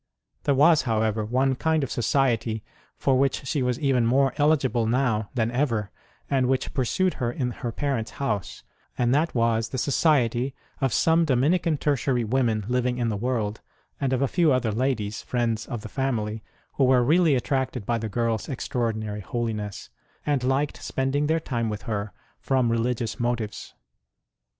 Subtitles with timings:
[0.45, 2.63] There was, however, one kind of society
[2.97, 5.91] for which she was even more eligible now than ever,
[6.27, 8.63] and which pursued her in her parents house;
[8.97, 13.61] and that was the society of some Domini can Tertiary women living in the world,
[13.99, 16.41] and of a few other ladies friends of the family
[16.77, 19.91] who were really attracted by the girl s extraordinary holi 99 IOO ST.
[19.91, 23.75] ROSE OF LIMA ness and liked spending their time with her from religious motives.